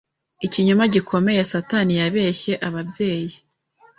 [0.45, 3.35] ikinyoma gikomeye Satani yabeshye ababyeyi